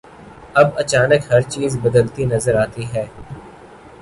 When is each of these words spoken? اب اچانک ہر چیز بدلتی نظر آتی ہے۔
اب 0.55 0.67
اچانک 0.77 1.21
ہر 1.31 1.41
چیز 1.53 1.71
بدلتی 1.83 2.23
نظر 2.25 2.55
آتی 2.55 2.83
ہے۔ 2.93 3.05